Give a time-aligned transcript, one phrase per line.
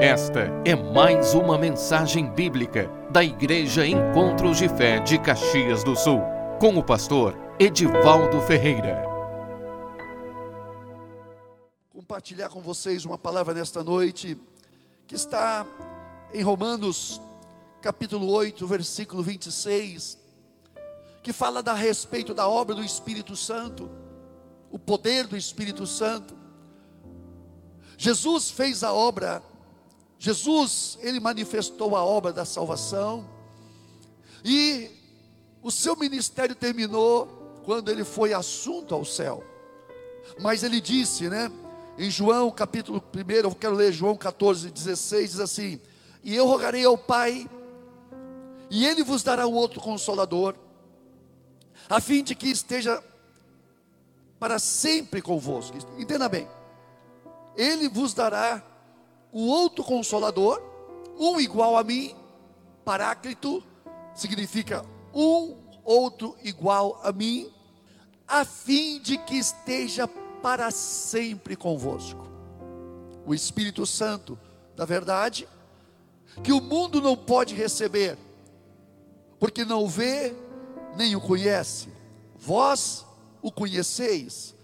[0.00, 6.22] Esta é mais uma mensagem bíblica da Igreja Encontros de Fé de Caxias do Sul,
[6.58, 9.04] com o pastor Edivaldo Ferreira.
[11.90, 14.38] Compartilhar com vocês uma palavra nesta noite
[15.06, 15.66] que está
[16.32, 17.20] em Romanos,
[17.82, 20.16] capítulo 8, versículo 26,
[21.22, 23.90] que fala a respeito da obra do Espírito Santo,
[24.70, 26.34] o poder do Espírito Santo.
[27.98, 29.42] Jesus fez a obra
[30.22, 33.26] Jesus, ele manifestou a obra da salvação,
[34.44, 34.90] e
[35.62, 37.26] o seu ministério terminou
[37.64, 39.42] quando ele foi assunto ao céu.
[40.38, 41.50] Mas ele disse, né,
[41.96, 45.80] em João capítulo 1, eu quero ler João 14, 16, diz assim:
[46.22, 47.48] E eu rogarei ao Pai,
[48.68, 50.54] e ele vos dará o outro consolador,
[51.88, 53.02] a fim de que esteja
[54.38, 55.78] para sempre convosco.
[55.98, 56.46] Entenda bem,
[57.56, 58.62] ele vos dará
[59.32, 60.60] o outro consolador,
[61.18, 62.14] um igual a mim,
[62.84, 63.62] Paráclito,
[64.14, 67.50] significa um outro igual a mim,
[68.26, 70.08] a fim de que esteja
[70.42, 72.28] para sempre convosco.
[73.26, 74.38] O Espírito Santo
[74.74, 75.46] da verdade,
[76.42, 78.16] que o mundo não pode receber,
[79.38, 80.34] porque não vê
[80.96, 81.88] nem o conhece.
[82.36, 83.04] Vós
[83.42, 84.54] o conheceis,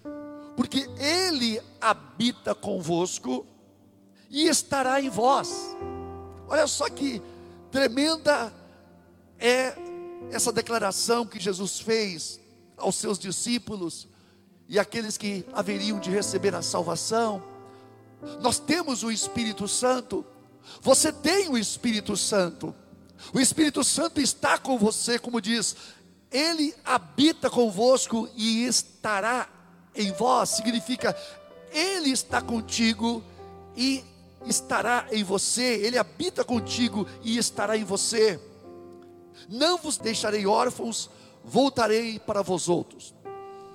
[0.57, 3.47] porque ele habita convosco
[4.31, 5.77] e estará em vós.
[6.49, 7.23] Olha só que
[7.71, 8.53] tremenda
[9.39, 9.75] é
[10.31, 12.41] essa declaração que Jesus fez
[12.77, 14.09] aos seus discípulos
[14.69, 17.43] e aqueles que haveriam de receber a salvação.
[18.41, 20.25] Nós temos o Espírito Santo,
[20.81, 22.75] você tem o Espírito Santo,
[23.33, 25.77] o Espírito Santo está com você, como diz,
[26.31, 29.49] ele habita convosco e estará
[29.95, 31.17] em vós, significa,
[31.71, 33.23] ele está contigo
[33.77, 34.05] e
[34.47, 38.41] estará em você, Ele habita contigo e estará em você.
[39.49, 41.11] Não vos deixarei órfãos,
[41.45, 43.15] voltarei para vós outros.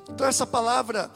[0.09, 1.11] Então, essa palavra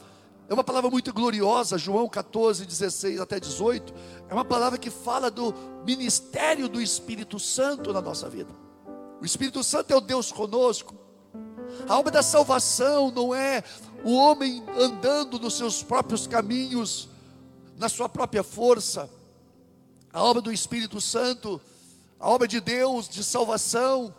[0.48, 3.92] é uma palavra muito gloriosa, João 14, 16 até 18.
[4.28, 5.52] É uma palavra que fala do
[5.84, 8.50] ministério do Espírito Santo na nossa vida.
[9.20, 10.94] O Espírito Santo é o Deus conosco.
[11.88, 13.64] A obra da salvação não é
[14.04, 17.08] o homem andando nos seus próprios caminhos,
[17.76, 19.10] na sua própria força
[20.16, 21.60] a obra do Espírito Santo,
[22.18, 24.14] a obra de Deus de salvação,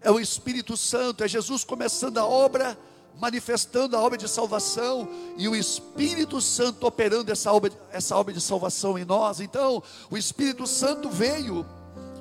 [0.00, 2.78] é o Espírito Santo, é Jesus começando a obra,
[3.18, 8.40] manifestando a obra de salvação, e o Espírito Santo operando essa obra, essa obra de
[8.40, 9.40] salvação em nós.
[9.40, 11.66] Então, o Espírito Santo veio,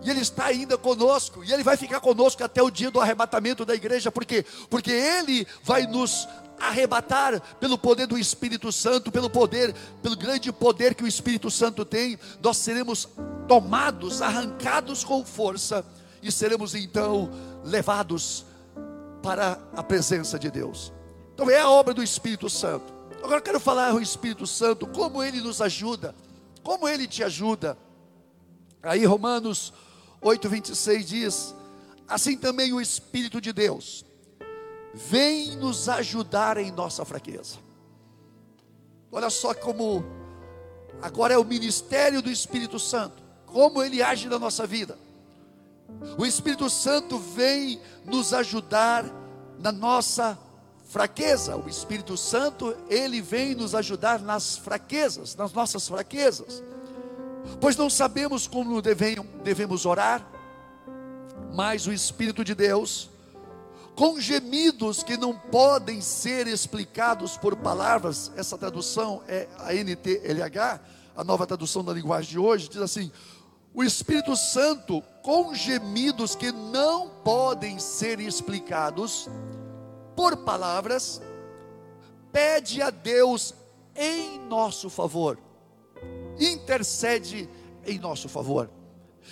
[0.04, 3.64] e Ele está ainda conosco, e Ele vai ficar conosco até o dia do arrebatamento
[3.64, 6.28] da igreja, porque porque Ele vai nos
[6.60, 11.84] arrebatar pelo poder do Espírito Santo, pelo poder, pelo grande poder que o Espírito Santo
[11.84, 13.08] tem, nós seremos
[13.48, 15.86] tomados, arrancados com força
[16.22, 17.30] e seremos então
[17.64, 18.46] levados
[19.22, 20.94] para a presença de Deus.
[21.34, 22.94] Então é a obra do Espírito Santo.
[23.18, 26.16] Agora eu quero falar o Espírito Santo, como ele nos ajuda,
[26.64, 27.78] como ele te ajuda.
[28.82, 29.74] Aí Romanos
[30.22, 31.56] 8:26 diz:
[32.08, 34.05] Assim também o Espírito de Deus
[34.96, 37.58] vem nos ajudar em nossa fraqueza.
[39.12, 40.04] Olha só como
[41.02, 44.98] agora é o ministério do Espírito Santo, como ele age na nossa vida.
[46.18, 49.06] O Espírito Santo vem nos ajudar
[49.60, 50.38] na nossa
[50.86, 51.58] fraqueza.
[51.58, 56.64] O Espírito Santo, ele vem nos ajudar nas fraquezas, nas nossas fraquezas.
[57.60, 60.26] Pois não sabemos como devemos orar,
[61.54, 63.10] mas o Espírito de Deus
[63.96, 68.32] com gemidos que não podem ser explicados por palavras.
[68.36, 70.82] Essa tradução é a NTLH,
[71.16, 73.12] a nova tradução da linguagem de hoje, diz assim:
[73.74, 79.30] o Espírito Santo, com gemidos que não podem ser explicados
[80.16, 81.22] por palavras,
[82.32, 83.54] pede a Deus
[83.96, 85.38] em nosso favor,
[86.38, 87.50] intercede
[87.86, 88.70] em nosso favor.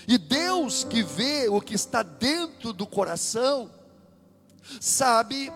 [0.08, 3.70] E Deus que vê o que está dentro do coração,
[4.80, 5.52] sabe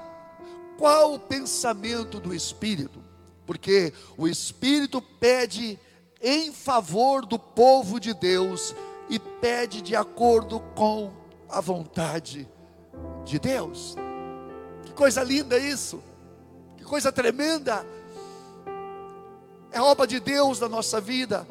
[0.77, 3.03] qual o pensamento do Espírito,
[3.45, 5.79] porque o Espírito pede
[6.21, 8.75] em favor do povo de Deus
[9.09, 11.11] e pede de acordo com
[11.49, 12.47] a vontade
[13.23, 13.95] de Deus.
[14.83, 16.03] Que coisa linda isso,
[16.77, 17.85] que coisa tremenda.
[19.71, 21.47] É obra de Deus na nossa vida,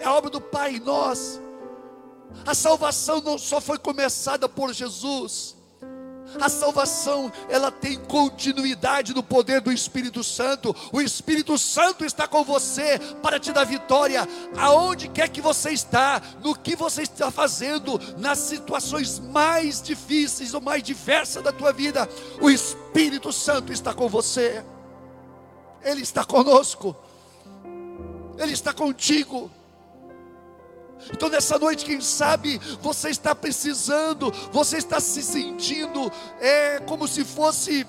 [0.00, 1.40] é obra do Pai em nós.
[2.46, 5.56] A salvação não só foi começada por Jesus,
[6.40, 10.74] A salvação, ela tem continuidade no poder do Espírito Santo.
[10.92, 16.20] O Espírito Santo está com você para te dar vitória, aonde quer que você está,
[16.42, 22.08] no que você está fazendo, nas situações mais difíceis ou mais diversas da tua vida.
[22.40, 24.64] O Espírito Santo está com você.
[25.82, 26.96] Ele está conosco.
[28.36, 29.50] Ele está contigo.
[31.12, 36.10] Então, nessa noite, quem sabe você está precisando, você está se sentindo
[36.40, 37.86] é, como se fosse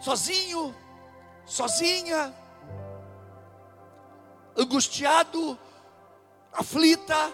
[0.00, 0.74] sozinho,
[1.46, 2.34] sozinha,
[4.56, 5.58] angustiado,
[6.52, 7.32] aflita,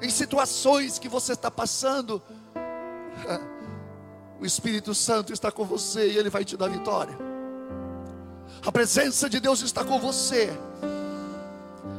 [0.00, 2.22] em situações que você está passando.
[4.40, 7.29] O Espírito Santo está com você e ele vai te dar vitória.
[8.64, 10.50] A presença de Deus está com você.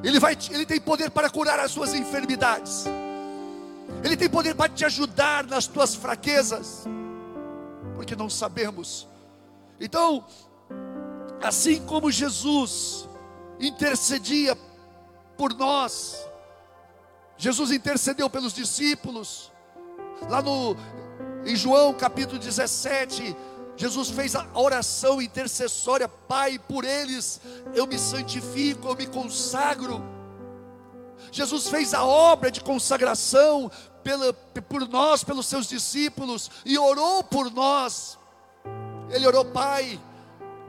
[0.04, 2.86] Ele, vai, ele tem poder para curar as suas enfermidades.
[4.04, 6.86] Ele tem poder para te ajudar nas tuas fraquezas.
[7.96, 9.08] Porque não sabemos.
[9.80, 10.24] Então,
[11.42, 13.08] assim como Jesus
[13.60, 14.56] intercedia
[15.38, 16.18] por nós,
[17.38, 19.52] Jesus intercedeu pelos discípulos,
[20.30, 20.76] lá no
[21.44, 23.36] em João capítulo 17,
[23.82, 27.42] Jesus fez a oração intercessória, Pai, por eles
[27.74, 30.04] eu me santifico, eu me consagro.
[31.32, 33.72] Jesus fez a obra de consagração
[34.04, 38.20] pela, por nós, pelos seus discípulos, e orou por nós.
[39.10, 40.00] Ele orou, Pai,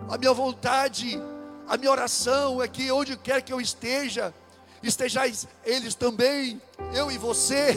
[0.08, 1.20] a minha vontade,
[1.68, 4.32] a minha oração é que onde quer que eu esteja,
[4.82, 6.62] estejais eles também,
[6.94, 7.76] eu e você.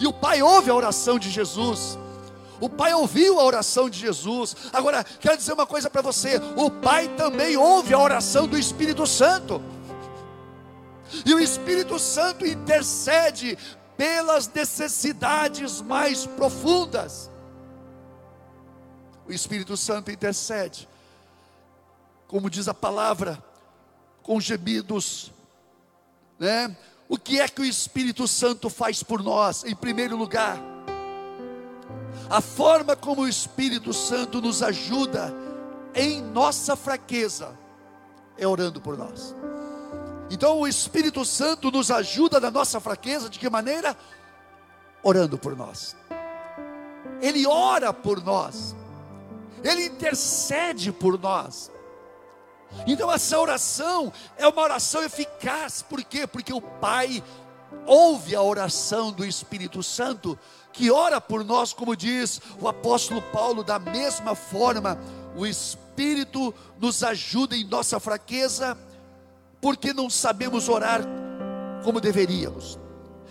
[0.00, 1.96] E o Pai ouve a oração de Jesus.
[2.60, 4.56] O Pai ouviu a oração de Jesus.
[4.72, 9.06] Agora, quero dizer uma coisa para você: o Pai também ouve a oração do Espírito
[9.06, 9.62] Santo.
[11.24, 13.56] E o Espírito Santo intercede
[13.96, 17.30] pelas necessidades mais profundas.
[19.26, 20.88] O Espírito Santo intercede,
[22.28, 23.42] como diz a palavra,
[24.22, 25.32] com gemidos,
[26.38, 26.76] né?
[27.08, 29.64] O que é que o Espírito Santo faz por nós?
[29.64, 30.60] Em primeiro lugar,
[32.28, 35.32] a forma como o Espírito Santo nos ajuda
[35.94, 37.56] em nossa fraqueza
[38.36, 39.34] é orando por nós.
[40.30, 43.96] Então o Espírito Santo nos ajuda na nossa fraqueza, de que maneira?
[45.02, 45.96] Orando por nós.
[47.20, 48.74] Ele ora por nós.
[49.62, 51.70] Ele intercede por nós.
[52.86, 56.26] Então essa oração é uma oração eficaz, por quê?
[56.26, 57.22] Porque o Pai
[57.86, 60.38] ouve a oração do Espírito Santo
[60.76, 64.98] que ora por nós, como diz o apóstolo Paulo, da mesma forma,
[65.34, 68.76] o Espírito nos ajuda em nossa fraqueza,
[69.58, 71.00] porque não sabemos orar
[71.82, 72.78] como deveríamos.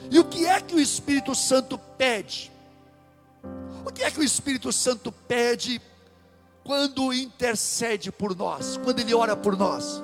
[0.09, 2.51] E o que é que o Espírito Santo pede?
[3.85, 5.79] O que é que o Espírito Santo pede
[6.63, 10.01] quando intercede por nós, quando ele ora por nós?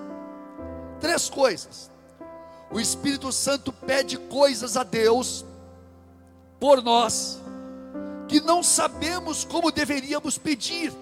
[1.00, 1.90] Três coisas.
[2.70, 5.44] O Espírito Santo pede coisas a Deus
[6.62, 7.42] por nós,
[8.28, 10.94] que não sabemos como deveríamos pedir,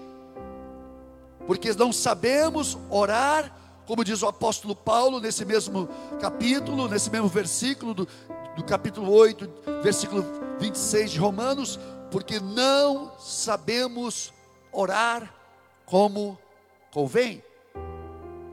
[1.46, 3.54] porque não sabemos orar,
[3.84, 5.86] como diz o apóstolo Paulo nesse mesmo
[6.18, 8.08] capítulo, nesse mesmo versículo do,
[8.56, 9.50] do capítulo 8,
[9.82, 10.24] versículo
[10.58, 11.78] 26 de Romanos,
[12.10, 14.32] porque não sabemos
[14.72, 15.30] orar
[15.84, 16.38] como
[16.90, 17.44] convém.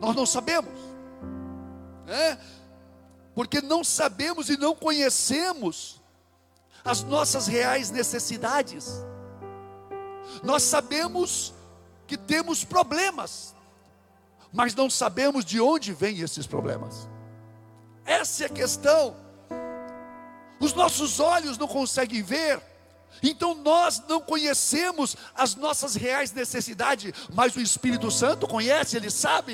[0.01, 0.77] Nós não sabemos,
[2.05, 2.37] né?
[3.33, 5.96] porque não sabemos e não conhecemos
[6.87, 9.05] as nossas reais necessidades.
[10.41, 11.53] Nós sabemos
[12.07, 13.53] que temos problemas,
[14.53, 17.09] mas não sabemos de onde vêm esses problemas.
[18.05, 19.13] Essa é a questão.
[20.61, 22.61] Os nossos olhos não conseguem ver,
[23.21, 29.53] então nós não conhecemos as nossas reais necessidades, mas o Espírito Santo conhece, ele sabe,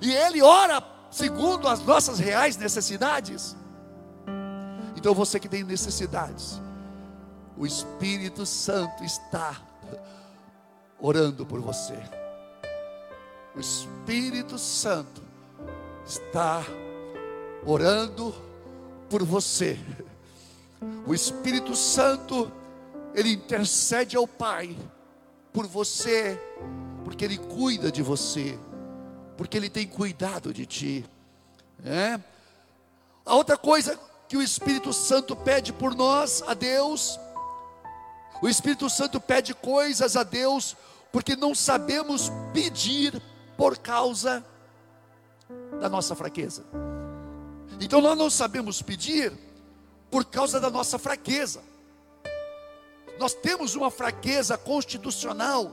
[0.00, 3.54] e ele ora segundo as nossas reais necessidades.
[5.00, 6.60] Então você que tem necessidades,
[7.56, 9.58] o Espírito Santo está
[11.00, 11.98] orando por você.
[13.56, 15.22] O Espírito Santo
[16.04, 16.62] está
[17.64, 18.34] orando
[19.08, 19.78] por você.
[21.06, 22.52] O Espírito Santo,
[23.14, 24.76] ele intercede ao Pai
[25.50, 26.38] por você,
[27.06, 28.58] porque ele cuida de você,
[29.38, 31.06] porque ele tem cuidado de ti.
[31.86, 32.20] É?
[33.24, 33.98] A outra coisa
[34.30, 37.18] que o Espírito Santo pede por nós a Deus.
[38.40, 40.76] O Espírito Santo pede coisas a Deus
[41.10, 43.20] porque não sabemos pedir
[43.56, 44.46] por causa
[45.80, 46.64] da nossa fraqueza.
[47.80, 49.36] Então nós não sabemos pedir
[50.08, 51.60] por causa da nossa fraqueza.
[53.18, 55.72] Nós temos uma fraqueza constitucional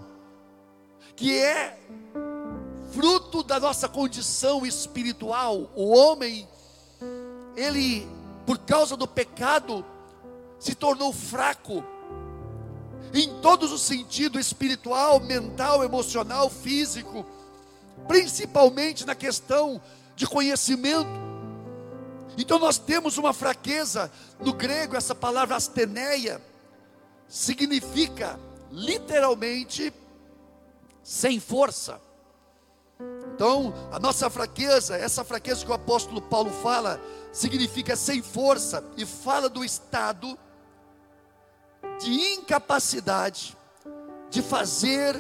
[1.15, 1.79] que é
[2.91, 5.69] fruto da nossa condição espiritual.
[5.75, 6.49] O homem,
[7.55, 9.85] ele, por causa do pecado,
[10.57, 11.83] se tornou fraco
[13.13, 17.25] em todos os sentidos espiritual, mental, emocional, físico,
[18.07, 19.81] principalmente na questão
[20.15, 21.09] de conhecimento.
[22.37, 26.41] Então nós temos uma fraqueza, no grego essa palavra asteneia
[27.27, 28.39] significa
[28.71, 29.93] literalmente
[31.03, 31.99] sem força.
[33.35, 36.99] Então, a nossa fraqueza, essa fraqueza que o apóstolo Paulo fala,
[37.37, 40.37] significa sem força e fala do estado
[41.99, 43.55] de incapacidade
[44.27, 45.15] de fazer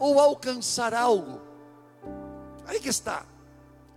[0.00, 1.40] ou alcançar algo.
[2.66, 3.24] Aí que está.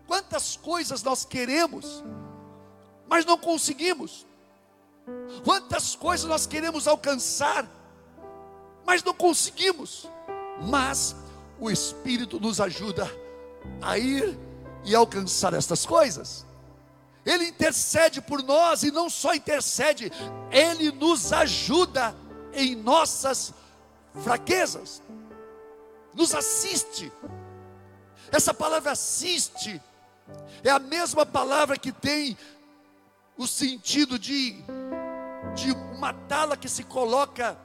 [0.06, 2.04] Quantas coisas nós queremos,
[3.08, 4.28] mas não conseguimos.
[5.44, 7.68] Quantas coisas nós queremos alcançar,
[8.86, 10.08] mas não conseguimos.
[10.70, 11.16] Mas
[11.60, 13.10] o Espírito nos ajuda
[13.82, 14.38] a ir
[14.86, 16.46] e alcançar estas coisas.
[17.26, 20.12] Ele intercede por nós e não só intercede,
[20.52, 22.16] ele nos ajuda
[22.52, 23.54] em nossas
[24.22, 25.02] fraquezas,
[26.14, 27.12] nos assiste.
[28.32, 29.82] Essa palavra assiste
[30.64, 32.38] é a mesma palavra que tem
[33.38, 34.64] o sentido de,
[35.56, 37.58] de uma tala que se coloca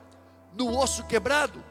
[0.55, 1.63] no osso quebrado.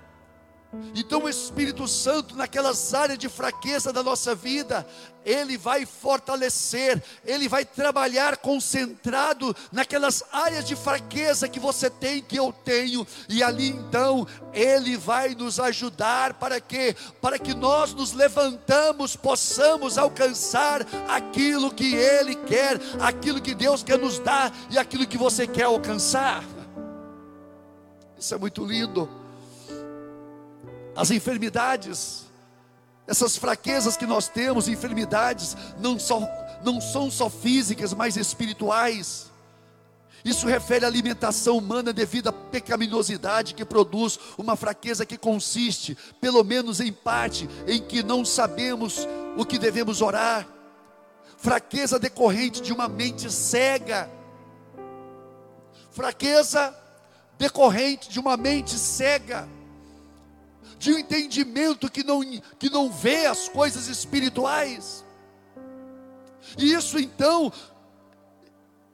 [0.94, 4.86] Então o Espírito Santo, naquelas áreas de fraqueza da nossa vida,
[5.26, 12.38] ele vai fortalecer, ele vai trabalhar concentrado naquelas áreas de fraqueza que você tem, que
[12.38, 18.12] eu tenho, e ali então ele vai nos ajudar para que para que nós nos
[18.12, 25.08] levantamos, possamos alcançar aquilo que ele quer, aquilo que Deus quer nos dar e aquilo
[25.08, 26.44] que você quer alcançar.
[28.18, 29.27] Isso é muito lindo
[30.98, 32.26] as enfermidades,
[33.06, 36.20] essas fraquezas que nós temos, enfermidades, não, só,
[36.64, 39.32] não são só físicas, mas espirituais.
[40.26, 46.44] Isso refere à alimentação humana devido à pecaminosidade que produz uma fraqueza que consiste, pelo
[46.44, 50.48] menos em parte, em que não sabemos o que devemos orar.
[51.38, 54.10] Fraqueza decorrente de uma mente cega.
[55.92, 56.76] Fraqueza
[57.38, 59.48] decorrente de uma mente cega
[60.78, 62.22] de um entendimento que não,
[62.60, 65.04] que não vê as coisas espirituais.
[66.58, 67.52] E isso então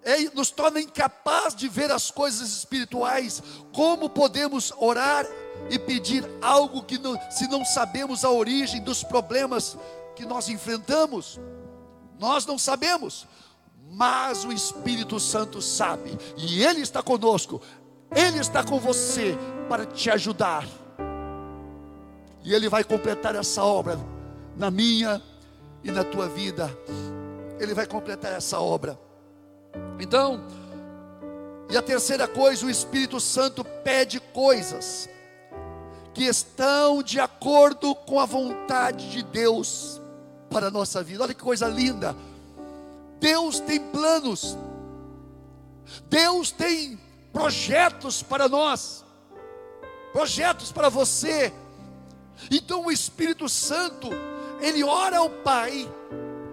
[0.02, 3.42] é, nos torna incapaz de ver as coisas espirituais.
[3.74, 5.26] Como podemos orar
[5.70, 9.78] e pedir algo que não, se não sabemos a origem dos problemas
[10.16, 11.40] que nós enfrentamos?
[12.20, 13.28] Nós não sabemos,
[13.92, 17.62] mas o Espírito Santo sabe, e Ele está conosco,
[18.16, 19.38] Ele está com você
[19.68, 20.66] para te ajudar
[22.44, 24.00] e Ele vai completar essa obra
[24.56, 25.22] na minha
[25.84, 26.70] e na tua vida.
[27.60, 29.00] Ele vai completar essa obra.
[30.00, 30.44] Então,
[31.70, 35.10] e a terceira coisa, o Espírito Santo pede coisas
[36.14, 40.00] que estão de acordo com a vontade de Deus
[40.50, 41.24] para a nossa vida.
[41.24, 42.16] Olha que coisa linda.
[43.20, 44.58] Deus tem planos.
[46.10, 47.00] Deus tem
[47.32, 49.04] projetos para nós.
[50.12, 51.52] Projetos para você
[52.50, 54.10] então o Espírito Santo,
[54.62, 55.90] ele ora ao Pai,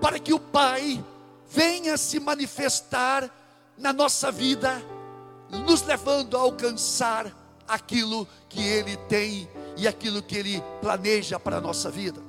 [0.00, 1.04] para que o Pai
[1.49, 3.30] venha se manifestar
[3.76, 4.82] na nossa vida,
[5.50, 7.35] nos levando a alcançar
[7.66, 12.20] aquilo que Ele tem e aquilo que Ele planeja para a nossa vida.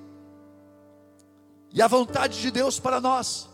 [1.74, 3.50] E a vontade de Deus para nós,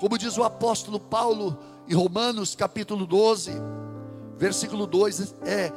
[0.00, 3.52] como diz o apóstolo Paulo em Romanos capítulo 12,
[4.36, 5.72] versículo 2, é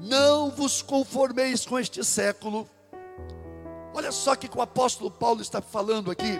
[0.00, 2.68] não vos conformeis com este século.
[3.94, 6.38] Olha só que o apóstolo Paulo está falando aqui.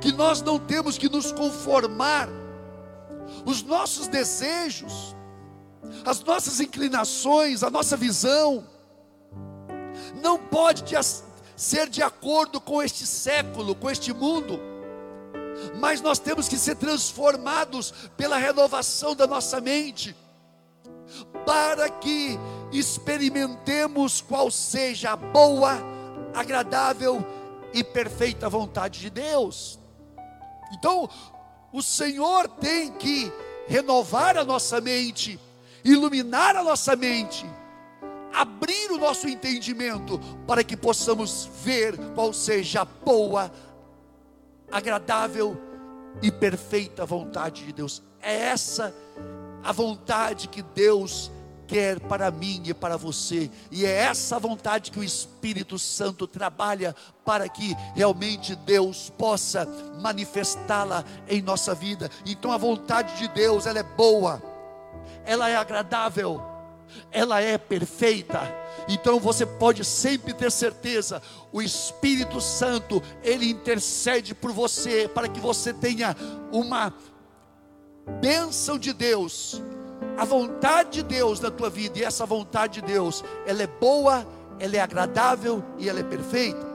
[0.00, 2.28] Que nós não temos que nos conformar.
[3.44, 5.14] Os nossos desejos,
[6.04, 8.64] as nossas inclinações, a nossa visão,
[10.22, 10.84] não pode
[11.56, 14.58] ser de acordo com este século, com este mundo,
[15.78, 20.16] mas nós temos que ser transformados pela renovação da nossa mente
[21.44, 22.38] para que
[22.72, 25.78] experimentemos qual seja a boa,
[26.34, 27.24] agradável
[27.72, 29.78] e perfeita vontade de Deus.
[30.72, 31.08] Então,
[31.72, 33.32] o Senhor tem que
[33.66, 35.38] renovar a nossa mente,
[35.84, 37.46] iluminar a nossa mente,
[38.32, 43.52] abrir o nosso entendimento para que possamos ver qual seja a boa,
[44.70, 45.56] agradável
[46.22, 48.02] e perfeita vontade de Deus.
[48.20, 48.92] É essa a
[49.72, 51.30] vontade que Deus
[51.68, 56.96] quer para mim e para você, e é essa vontade que o Espírito Santo trabalha
[57.26, 59.68] para que realmente Deus possa
[60.00, 62.10] manifestá-la em nossa vida.
[62.24, 64.42] Então a vontade de Deus, ela é boa,
[65.26, 66.42] ela é agradável,
[67.12, 68.40] ela é perfeita.
[68.88, 71.20] Então você pode sempre ter certeza,
[71.52, 76.16] o Espírito Santo, ele intercede por você para que você tenha
[76.50, 76.94] uma
[78.20, 79.62] bênção de Deus,
[80.16, 84.26] a vontade de Deus na tua vida, e essa vontade de Deus, ela é boa,
[84.58, 86.66] ela é agradável e ela é perfeita.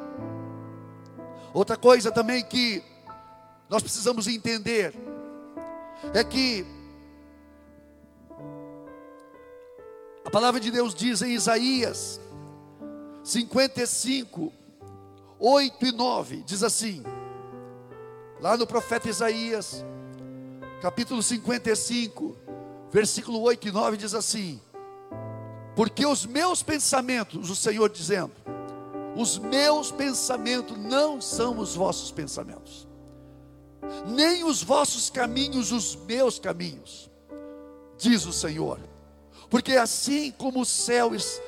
[1.53, 2.83] Outra coisa também que
[3.69, 4.93] nós precisamos entender
[6.13, 6.65] é que
[10.25, 12.19] a palavra de Deus diz em Isaías
[13.23, 14.51] 55,
[15.39, 17.03] 8 e 9, diz assim,
[18.39, 19.85] lá no profeta Isaías,
[20.83, 22.35] capítulo 55,
[22.91, 24.59] versículo 8 e 9 diz assim:
[25.77, 28.33] Porque os meus pensamentos, o Senhor dizendo,
[29.15, 32.85] os meus pensamentos não são os vossos pensamentos,
[34.05, 37.09] nem os vossos caminhos os meus caminhos,
[37.97, 38.77] diz o Senhor.
[39.49, 41.39] Porque assim como os céus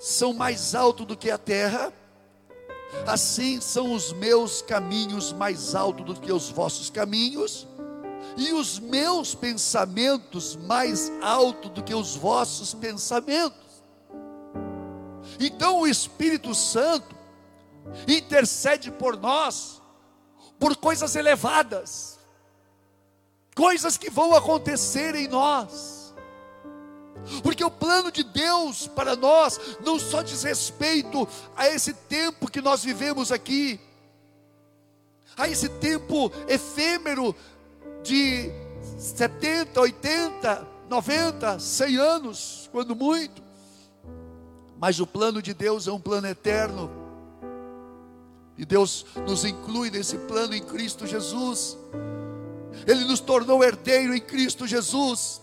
[0.00, 1.92] são mais altos do que a terra,
[3.06, 7.68] assim são os meus caminhos mais altos do que os vossos caminhos,
[8.40, 13.84] e os meus pensamentos mais alto do que os vossos pensamentos.
[15.38, 17.14] Então o Espírito Santo
[18.08, 19.82] intercede por nós
[20.58, 22.18] por coisas elevadas,
[23.54, 26.14] coisas que vão acontecer em nós.
[27.42, 32.62] Porque o plano de Deus para nós não só diz respeito a esse tempo que
[32.62, 33.78] nós vivemos aqui,
[35.36, 37.34] a esse tempo efêmero
[38.02, 38.50] de
[38.98, 43.42] 70, 80, 90, 100 anos, quando muito.
[44.78, 46.90] Mas o plano de Deus é um plano eterno.
[48.56, 51.78] E Deus nos inclui nesse plano em Cristo Jesus.
[52.86, 55.40] Ele nos tornou herdeiro em Cristo Jesus.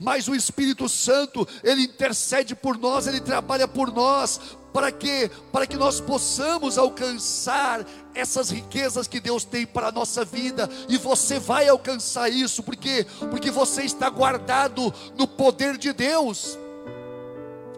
[0.00, 4.40] Mas o Espírito Santo, ele intercede por nós, ele trabalha por nós,
[4.72, 5.30] para quê?
[5.52, 10.96] Para que nós possamos alcançar essas riquezas que Deus tem para a nossa vida, e
[10.96, 16.58] você vai alcançar isso, porque porque você está guardado no poder de Deus.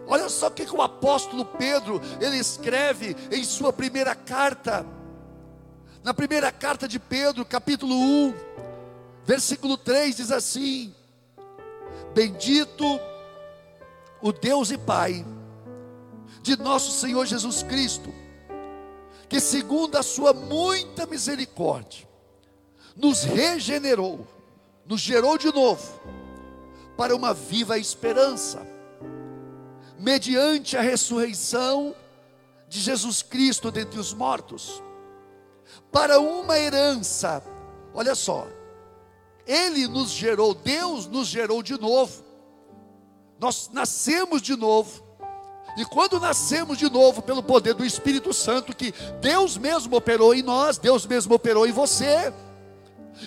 [0.07, 4.85] Olha só o que, que o apóstolo Pedro ele escreve em sua primeira carta.
[6.03, 8.33] Na primeira carta de Pedro, capítulo 1,
[9.25, 10.93] versículo 3 diz assim:
[12.15, 12.97] Bendito
[14.21, 15.25] o Deus e Pai
[16.41, 18.09] de nosso Senhor Jesus Cristo,
[19.27, 22.07] que segundo a sua muita misericórdia,
[22.95, 24.25] nos regenerou,
[24.85, 25.99] nos gerou de novo,
[26.95, 28.65] para uma viva esperança,
[29.99, 31.93] mediante a ressurreição
[32.69, 34.81] de Jesus Cristo dentre os mortos,
[35.91, 37.43] para uma herança,
[37.93, 38.47] olha só,
[39.45, 42.23] Ele nos gerou, Deus nos gerou de novo,
[43.39, 45.03] nós nascemos de novo,
[45.77, 50.41] e quando nascemos de novo pelo poder do Espírito Santo, que Deus mesmo operou em
[50.41, 52.33] nós, Deus mesmo operou em você,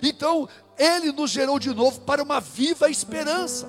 [0.02, 3.68] então Ele nos gerou de novo para uma viva esperança,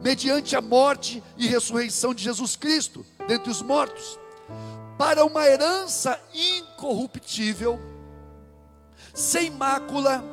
[0.00, 4.18] mediante a morte e ressurreição de Jesus Cristo dentre os mortos,
[4.96, 7.80] para uma herança incorruptível,
[9.12, 10.24] sem mácula,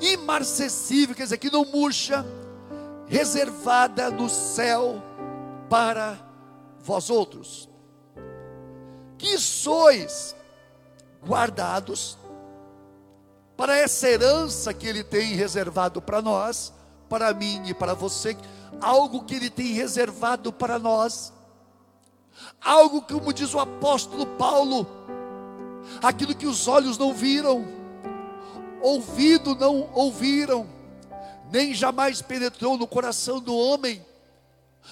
[0.00, 2.24] imarcessível, quer dizer, que não murcha,
[3.06, 5.02] reservada no céu
[5.68, 6.18] para
[6.80, 7.68] vós outros,
[9.18, 10.34] que sois
[11.24, 12.18] guardados
[13.56, 16.72] para essa herança que Ele tem reservado para nós,
[17.08, 18.36] para mim e para você,
[18.80, 21.32] algo que Ele tem reservado para nós,
[22.60, 24.86] algo como diz o apóstolo Paulo,
[26.02, 27.64] aquilo que os olhos não viram,
[28.86, 30.64] ouvido não ouviram,
[31.50, 34.04] nem jamais penetrou no coração do homem,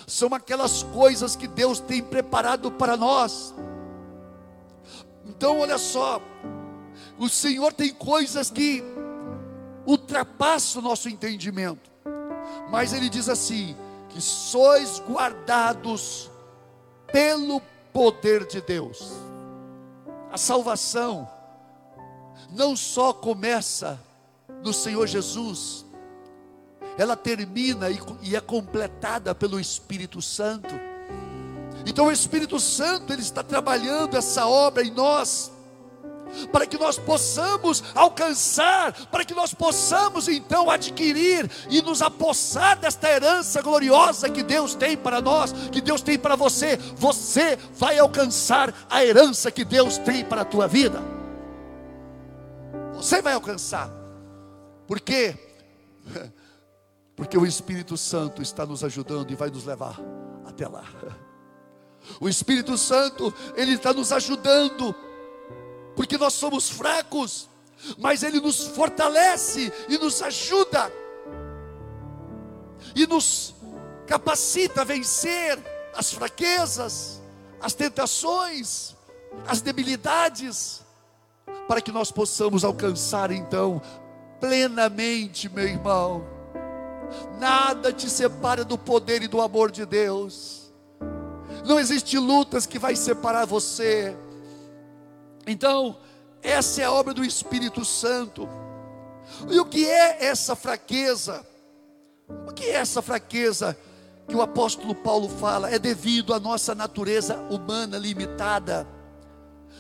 [0.05, 3.55] são aquelas coisas que Deus tem preparado para nós.
[5.25, 6.21] Então, olha só,
[7.17, 8.83] o Senhor tem coisas que
[9.87, 11.89] ultrapassam o nosso entendimento,
[12.71, 13.77] mas Ele diz assim:
[14.09, 16.29] que sois guardados
[17.13, 19.13] pelo poder de Deus.
[20.33, 21.29] A salvação
[22.51, 24.01] não só começa
[24.63, 25.85] no Senhor Jesus,
[26.97, 27.89] ela termina
[28.23, 30.75] e, é completada pelo Espírito Santo.
[31.87, 35.53] Então o Espírito Santo ele está trabalhando essa obra em nós.
[36.51, 43.09] para que nós possamos alcançar, para que nós possamos então adquirir e nos apossar desta
[43.09, 46.77] herança gloriosa que Deus tem para nós, que Deus tem para você.
[46.97, 51.14] Você vai alcançar a herança que Deus tem para a tua vida.
[52.97, 53.91] Você vai alcançar.
[54.87, 55.37] Por quê?
[57.17, 60.01] Porque o Espírito Santo está nos ajudando e vai nos levar
[60.45, 60.85] até lá.
[62.21, 64.95] O Espírito Santo, ele está nos ajudando
[65.95, 67.49] porque nós somos fracos,
[67.99, 70.93] mas Ele nos fortalece e nos ajuda,
[72.95, 73.55] e nos
[74.07, 75.59] capacita a vencer
[75.95, 77.21] as fraquezas,
[77.61, 78.95] as tentações,
[79.47, 80.83] as debilidades,
[81.67, 83.81] para que nós possamos alcançar então
[84.41, 86.27] plenamente, meu irmão.
[87.39, 90.73] Nada te separa do poder e do amor de Deus.
[91.65, 94.17] Não existe lutas que vai separar você.
[95.47, 95.97] Então,
[96.43, 98.49] essa é a obra do Espírito Santo.
[99.51, 101.47] E o que é essa fraqueza?
[102.47, 103.77] O que é essa fraqueza
[104.29, 105.71] que o apóstolo Paulo fala?
[105.71, 108.87] É devido à nossa natureza humana limitada.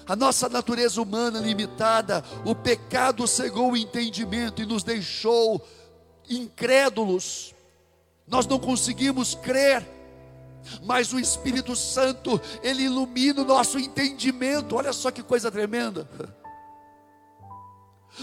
[0.07, 5.67] A nossa natureza humana limitada, o pecado cegou o entendimento e nos deixou
[6.29, 7.55] incrédulos.
[8.27, 9.95] Nós não conseguimos crer
[10.83, 14.77] mas o Espírito Santo, ele ilumina o nosso entendimento.
[14.77, 16.09] Olha só que coisa tremenda.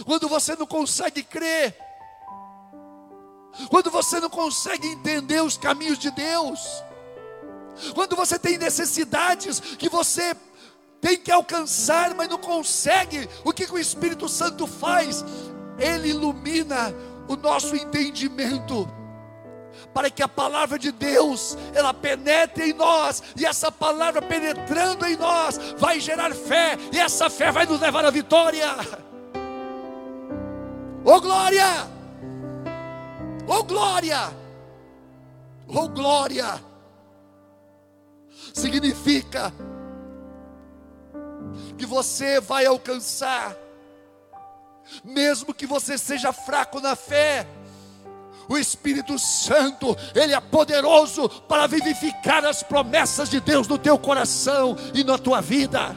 [0.06, 1.78] Quando você não consegue crer,
[3.70, 6.60] quando você não consegue entender os caminhos de Deus,
[7.94, 10.36] quando você tem necessidades que você
[11.02, 15.26] tem que alcançar, mas não consegue, o que, que o Espírito Santo faz?
[15.80, 16.94] Ele ilumina
[17.28, 18.88] o nosso entendimento
[19.94, 25.18] para que a palavra de Deus ela penetre em nós e essa palavra penetrando em
[25.18, 28.68] nós vai gerar fé e essa fé vai nos levar à vitória.
[31.04, 31.66] Oh glória!
[33.48, 34.32] Oh glória!
[35.68, 36.62] Oh glória!
[38.54, 39.52] Significa
[41.82, 43.58] que você vai alcançar
[45.04, 47.48] mesmo que você seja fraco na fé,
[48.48, 54.76] o Espírito Santo, ele é poderoso para vivificar as promessas de Deus no teu coração
[54.94, 55.96] e na tua vida.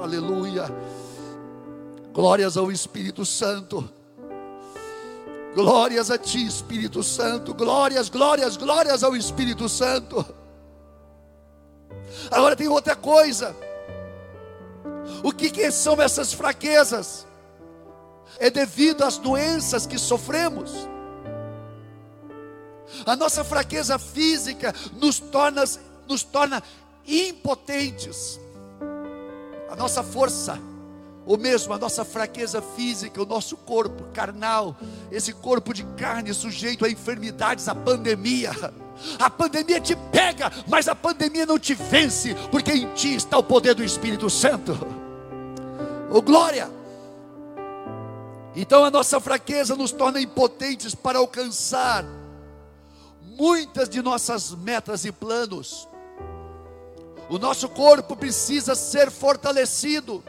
[0.00, 0.66] Aleluia.
[2.12, 3.90] Glórias ao Espírito Santo.
[5.54, 7.52] Glórias a ti, Espírito Santo.
[7.52, 10.24] Glórias, glórias, glórias ao Espírito Santo.
[12.30, 13.67] Agora tem outra coisa.
[15.22, 17.28] O que, que são essas fraquezas?
[18.38, 20.72] é devido às doenças que sofremos.
[23.04, 25.64] A nossa fraqueza física nos torna,
[26.08, 26.62] nos torna
[27.06, 28.40] impotentes.
[29.68, 30.58] A nossa força,
[31.26, 34.76] ou mesmo a nossa fraqueza física, o nosso corpo carnal,
[35.10, 38.52] esse corpo de carne sujeito a enfermidades, a pandemia.
[39.18, 43.42] A pandemia te pega, mas a pandemia não te vence, porque em ti está o
[43.42, 44.78] poder do Espírito Santo.
[46.10, 46.70] Oh glória!
[48.56, 52.04] Então a nossa fraqueza nos torna impotentes para alcançar
[53.22, 55.88] muitas de nossas metas e planos.
[57.30, 60.24] O nosso corpo precisa ser fortalecido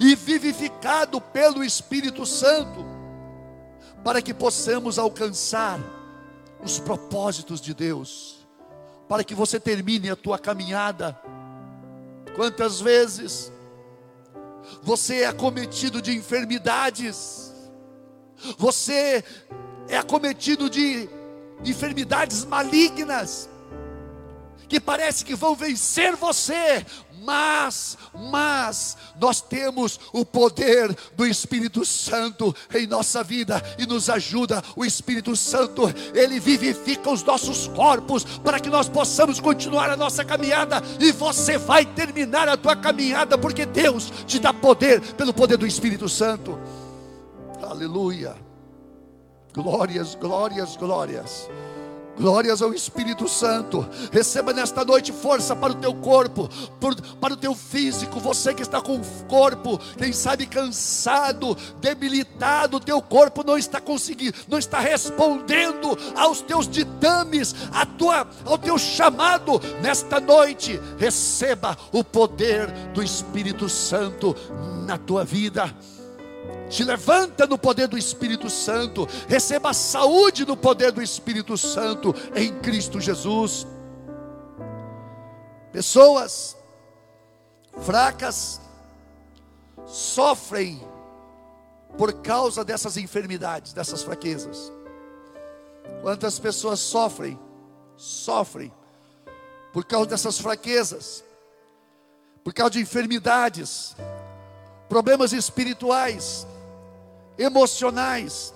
[0.00, 2.84] e vivificado pelo Espírito Santo,
[4.02, 5.80] para que possamos alcançar
[6.64, 8.46] os propósitos de Deus,
[9.06, 11.18] para que você termine a tua caminhada.
[12.34, 13.52] Quantas vezes
[14.82, 17.54] você é acometido de enfermidades,
[18.58, 19.22] você
[19.88, 21.08] é acometido de
[21.64, 23.48] enfermidades malignas,
[24.66, 26.84] que parece que vão vencer você,
[27.22, 27.96] mas,
[28.30, 34.62] mas, nós temos o poder do Espírito Santo em nossa vida e nos ajuda.
[34.76, 35.82] O Espírito Santo,
[36.14, 41.58] ele vivifica os nossos corpos para que nós possamos continuar a nossa caminhada e você
[41.58, 46.58] vai terminar a tua caminhada porque Deus te dá poder pelo poder do Espírito Santo.
[47.62, 48.34] Aleluia.
[49.54, 51.48] Glórias, glórias, glórias.
[52.16, 53.86] Glórias ao Espírito Santo.
[54.12, 56.48] Receba nesta noite força para o teu corpo,
[57.20, 58.20] para o teu físico.
[58.20, 64.36] Você que está com o corpo, quem sabe cansado, debilitado, teu corpo não está conseguindo,
[64.48, 69.60] não está respondendo aos teus ditames, a tua, ao teu chamado.
[69.82, 74.36] Nesta noite, receba o poder do Espírito Santo
[74.86, 75.74] na tua vida.
[76.68, 79.06] Te levanta no poder do Espírito Santo.
[79.28, 83.66] Receba a saúde no poder do Espírito Santo em Cristo Jesus.
[85.72, 86.56] Pessoas
[87.80, 88.60] fracas
[89.86, 90.80] sofrem
[91.96, 94.72] por causa dessas enfermidades, dessas fraquezas.
[96.02, 97.38] Quantas pessoas sofrem,
[97.96, 98.72] sofrem
[99.72, 101.24] por causa dessas fraquezas,
[102.42, 103.96] por causa de enfermidades,
[104.88, 106.46] problemas espirituais,
[107.38, 108.52] emocionais.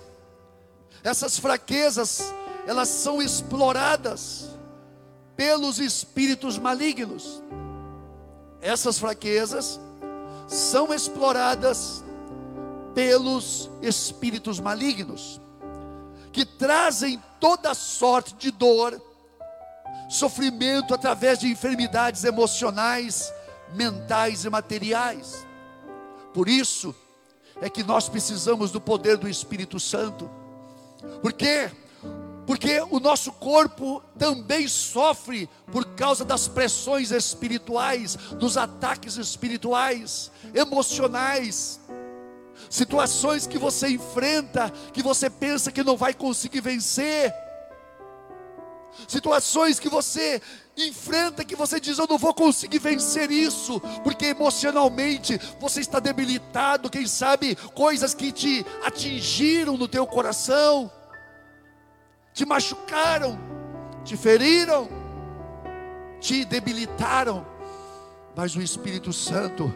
[1.03, 2.33] Essas fraquezas,
[2.67, 4.49] elas são exploradas
[5.35, 7.41] pelos espíritos malignos.
[8.61, 9.79] Essas fraquezas
[10.47, 12.03] são exploradas
[12.93, 15.39] pelos espíritos malignos,
[16.33, 19.01] que trazem toda sorte de dor,
[20.09, 23.31] sofrimento através de enfermidades emocionais,
[23.73, 25.45] mentais e materiais.
[26.33, 26.93] Por isso
[27.61, 30.29] é que nós precisamos do poder do Espírito Santo.
[31.21, 31.69] Por quê?
[32.45, 41.79] Porque o nosso corpo também sofre por causa das pressões espirituais, dos ataques espirituais, emocionais,
[42.69, 47.33] situações que você enfrenta, que você pensa que não vai conseguir vencer,
[49.07, 50.41] situações que você
[50.87, 56.89] enfrenta, que você diz: Eu não vou conseguir vencer isso, porque emocionalmente você está debilitado,
[56.89, 60.91] quem sabe coisas que te atingiram no teu coração
[62.39, 63.37] te machucaram,
[64.05, 64.87] te feriram,
[66.21, 67.45] te debilitaram,
[68.33, 69.73] mas o Espírito Santo,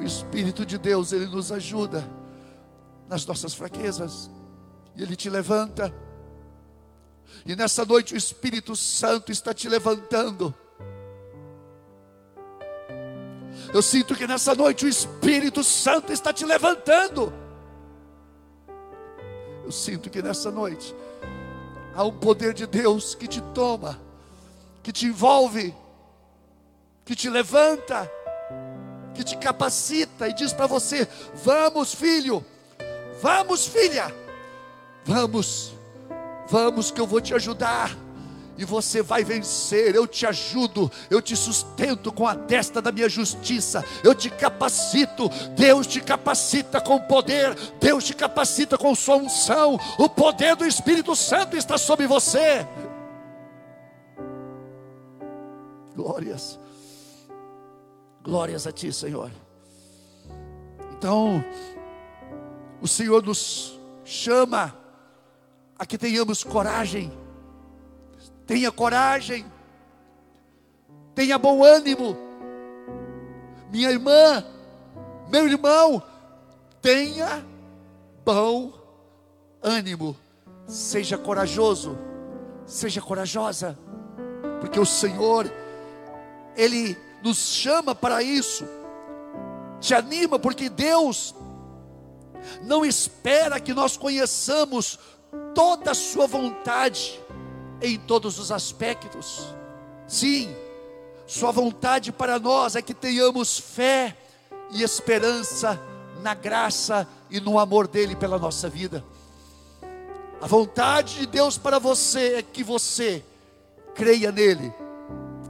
[0.00, 2.04] o Espírito de Deus, ele nos ajuda
[3.08, 4.28] nas nossas fraquezas,
[4.96, 5.94] e ele te levanta.
[7.44, 10.54] E nessa noite o Espírito Santo está te levantando.
[13.72, 17.32] Eu sinto que nessa noite o Espírito Santo está te levantando.
[19.64, 20.94] Eu sinto que nessa noite
[21.94, 24.00] há um poder de Deus que te toma,
[24.82, 25.74] que te envolve,
[27.04, 28.10] que te levanta,
[29.14, 31.06] que te capacita e diz para você:
[31.44, 32.44] Vamos, filho,
[33.22, 34.12] vamos, filha,
[35.04, 35.72] vamos,
[36.50, 37.96] vamos que eu vou te ajudar
[38.58, 39.94] e você vai vencer.
[39.94, 45.30] Eu te ajudo, eu te sustento com a testa da minha justiça, eu te capacito.
[45.56, 49.78] Deus te capacita com poder, Deus te capacita com sua unção.
[49.98, 52.66] O poder do Espírito Santo está sobre você.
[55.96, 56.58] Glórias,
[58.22, 59.30] glórias a Ti, Senhor.
[60.92, 61.42] Então,
[62.80, 64.79] o Senhor nos chama
[65.80, 67.10] a que tenhamos coragem
[68.50, 69.46] Tenha coragem.
[71.14, 72.16] Tenha bom ânimo.
[73.70, 74.44] Minha irmã,
[75.30, 76.02] meu irmão,
[76.82, 77.46] tenha
[78.24, 78.72] bom
[79.62, 80.16] ânimo.
[80.66, 81.96] Seja corajoso,
[82.66, 83.78] seja corajosa,
[84.60, 85.48] porque o Senhor,
[86.56, 88.66] Ele nos chama para isso.
[89.78, 91.36] Te anima, porque Deus
[92.62, 94.98] não espera que nós conheçamos
[95.54, 97.20] toda a Sua vontade,
[97.80, 99.54] em todos os aspectos.
[100.06, 100.54] Sim,
[101.26, 104.16] Sua vontade para nós é que tenhamos fé
[104.72, 105.80] e esperança
[106.22, 109.04] na graça e no amor dEle pela nossa vida.
[110.40, 113.22] A vontade de Deus para você é que você
[113.94, 114.72] creia nele,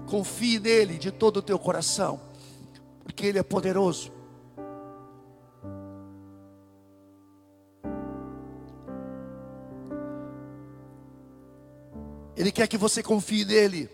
[0.07, 2.21] confie nele de todo o teu coração,
[3.05, 4.20] porque Ele é poderoso
[12.41, 13.87] Ele quer que você confie nele,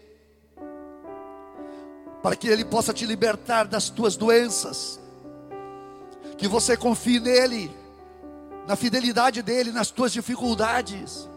[2.23, 5.01] para que Ele possa te libertar das tuas doenças,
[6.39, 7.77] que você confie nele,
[8.65, 11.29] na fidelidade dEle, nas tuas dificuldades,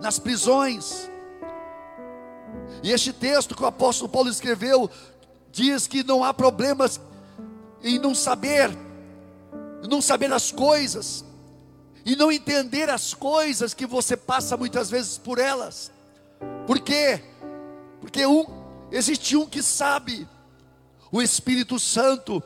[0.00, 1.10] nas prisões.
[2.80, 4.88] E este texto que o apóstolo Paulo escreveu,
[5.50, 7.00] diz que não há problemas
[7.82, 8.70] em não saber,
[9.90, 11.24] não saber as coisas,
[12.04, 15.95] e não entender as coisas que você passa muitas vezes por elas.
[16.66, 17.22] Por quê?
[18.00, 18.44] Porque um,
[18.90, 20.28] existe um que sabe,
[21.10, 22.42] o Espírito Santo,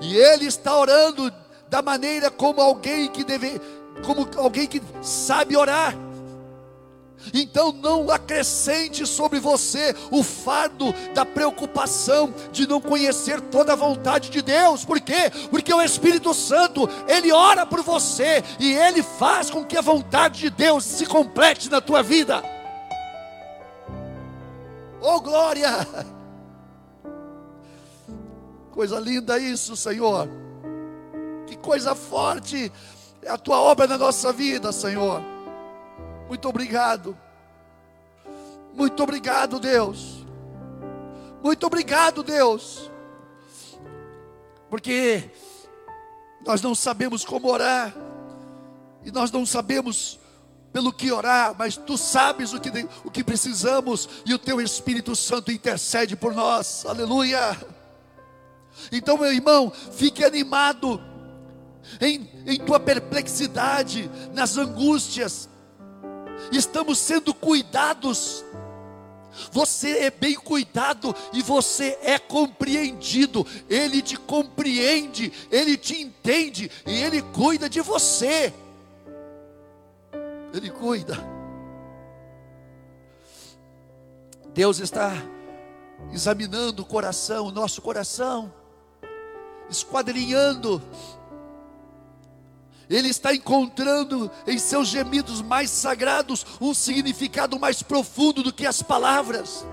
[0.00, 1.32] e ele está orando
[1.68, 3.60] da maneira como alguém que deve,
[4.04, 5.94] como alguém que sabe orar.
[7.32, 14.30] Então não acrescente sobre você o fardo da preocupação de não conhecer toda a vontade
[14.30, 14.84] de Deus.
[14.84, 15.30] Por quê?
[15.50, 20.40] Porque o Espírito Santo, ele ora por você e ele faz com que a vontade
[20.40, 22.42] de Deus se complete na tua vida.
[25.06, 25.86] Oh glória!
[28.72, 30.26] Coisa linda isso, Senhor.
[31.46, 32.72] Que coisa forte
[33.20, 35.20] é a tua obra na nossa vida, Senhor.
[36.26, 37.14] Muito obrigado.
[38.72, 40.24] Muito obrigado, Deus.
[41.42, 42.90] Muito obrigado, Deus.
[44.70, 45.30] Porque
[46.46, 47.94] nós não sabemos como orar,
[49.04, 50.18] e nós não sabemos
[50.74, 52.68] pelo que orar, mas tu sabes o que,
[53.04, 57.56] o que precisamos, e o teu Espírito Santo intercede por nós, aleluia.
[58.90, 61.00] Então, meu irmão, fique animado
[62.00, 65.48] em, em tua perplexidade, nas angústias,
[66.50, 68.44] estamos sendo cuidados
[69.50, 73.44] você é bem cuidado e você é compreendido.
[73.68, 78.54] Ele te compreende, ele te entende e ele cuida de você.
[80.54, 81.18] Ele cuida.
[84.54, 85.12] Deus está
[86.12, 88.52] examinando o coração, o nosso coração,
[89.68, 90.80] esquadrinhando
[92.88, 98.82] ele está encontrando em seus gemidos mais sagrados um significado mais profundo do que as
[98.82, 99.66] palavras,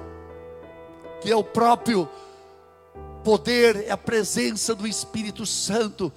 [1.21, 2.07] que é o próprio
[3.23, 6.11] poder, é a presença do Espírito Santo.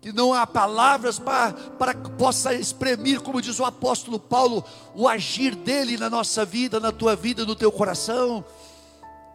[0.00, 5.06] Que não há palavras para, para que possa exprimir, como diz o apóstolo Paulo, o
[5.06, 8.44] agir dele na nossa vida, na tua vida, no teu coração.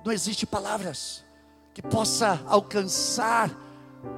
[0.04, 1.24] Não existe palavras
[1.74, 3.52] que possa alcançar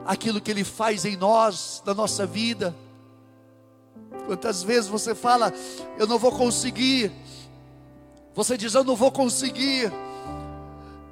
[0.05, 2.75] aquilo que Ele faz em nós, na nossa vida.
[4.25, 5.53] Quantas vezes você fala,
[5.97, 7.11] eu não vou conseguir,
[8.35, 9.91] você diz, eu não vou conseguir,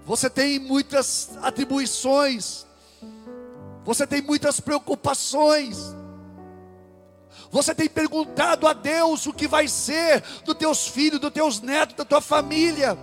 [0.06, 2.66] você tem muitas atribuições,
[3.86, 5.96] você tem muitas preocupações,
[7.50, 11.96] você tem perguntado a Deus o que vai ser dos teus filhos, dos teus netos,
[11.96, 12.98] da tua família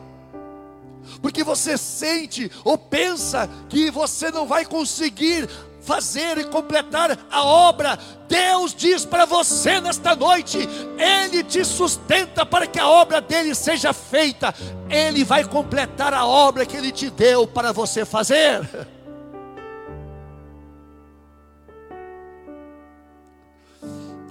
[1.21, 5.49] porque você sente ou pensa que você não vai conseguir
[5.81, 7.99] fazer e completar a obra.
[8.29, 10.59] Deus diz para você nesta noite:
[10.97, 14.55] Ele te sustenta para que a obra dele seja feita.
[14.89, 18.69] Ele vai completar a obra que Ele te deu para você fazer.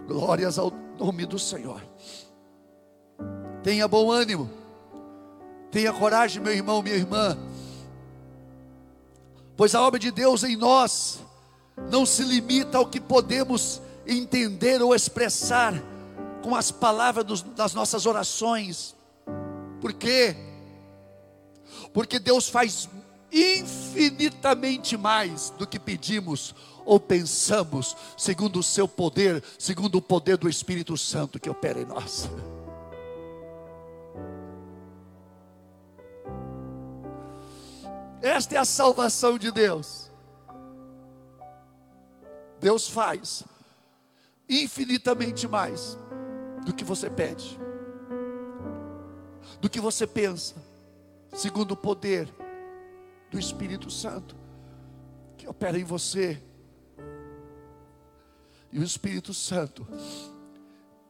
[0.08, 1.82] Glórias ao nome do Senhor.
[3.64, 4.50] Tenha bom ânimo.
[5.72, 7.38] Tenha coragem, meu irmão, minha irmã.
[9.56, 11.20] Pois a obra de Deus em nós
[11.90, 15.74] não se limita ao que podemos entender ou expressar
[16.42, 18.96] com as palavras dos, das nossas orações.
[19.80, 20.36] Por quê?
[21.94, 22.90] Porque Deus faz
[23.32, 26.54] infinitamente mais do que pedimos
[26.86, 31.86] ou pensamos, segundo o seu poder, segundo o poder do Espírito Santo que opera em
[31.86, 32.30] nós.
[38.22, 40.12] Esta é a salvação de Deus.
[42.60, 43.44] Deus faz
[44.48, 45.98] infinitamente mais
[46.64, 47.60] do que você pede,
[49.60, 50.56] do que você pensa,
[51.34, 52.32] segundo o poder
[53.32, 54.36] do Espírito Santo
[55.38, 56.40] que opera em você.
[58.72, 59.86] E o Espírito Santo,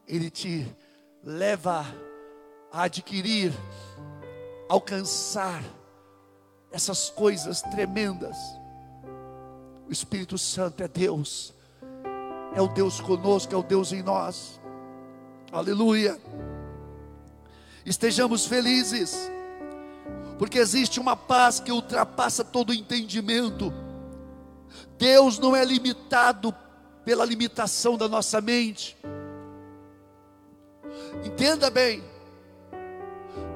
[0.07, 0.65] ele te
[1.23, 1.85] leva
[2.71, 3.53] a adquirir,
[4.67, 5.63] alcançar
[6.71, 8.37] essas coisas tremendas.
[9.87, 11.53] O Espírito Santo é Deus,
[12.55, 14.59] é o Deus conosco, é o Deus em nós.
[15.51, 16.19] Aleluia.
[17.85, 19.29] Estejamos felizes,
[20.39, 23.71] porque existe uma paz que ultrapassa todo entendimento.
[24.97, 26.55] Deus não é limitado
[27.03, 28.97] pela limitação da nossa mente.
[31.23, 32.03] Entenda bem,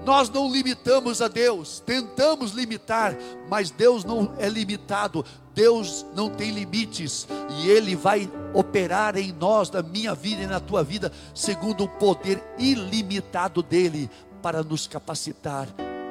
[0.05, 3.17] nós não limitamos a Deus, tentamos limitar,
[3.49, 7.27] mas Deus não é limitado, Deus não tem limites,
[7.57, 11.89] e Ele vai operar em nós, na minha vida e na tua vida, segundo o
[11.89, 14.09] poder ilimitado dEle,
[14.43, 15.67] para nos capacitar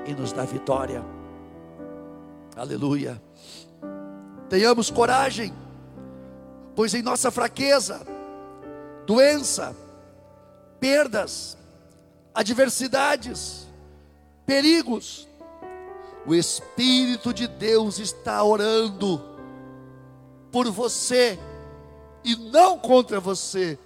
[0.07, 1.05] e nos dar vitória.
[2.57, 3.23] Aleluia.
[4.49, 5.53] Tenhamos coragem,
[6.75, 8.07] pois em nossa fraqueza,
[9.07, 9.75] doença,
[10.81, 11.57] perdas,
[12.35, 13.67] adversidades,
[14.45, 15.29] perigos.
[16.27, 19.23] O Espírito de Deus está orando
[20.51, 21.39] por você
[22.25, 23.79] e não contra você.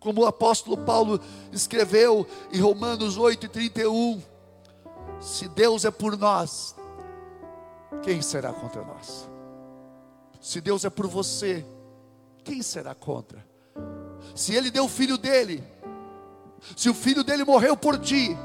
[0.00, 1.20] Como o apóstolo Paulo
[1.52, 4.22] escreveu em Romanos 8:31,
[5.20, 6.74] se Deus é por nós,
[8.02, 9.28] quem será contra nós?
[10.40, 11.64] Se Deus é por você,
[12.44, 13.44] quem será contra?
[14.34, 15.62] Se ele deu o filho dele,
[16.76, 18.36] se o filho dele morreu por ti,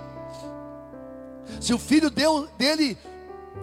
[1.61, 2.97] se o filho deu, dele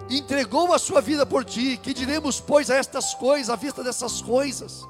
[0.09, 4.23] entregou a sua vida por ti, que diremos, pois, a estas coisas, à vista dessas
[4.23, 4.87] coisas?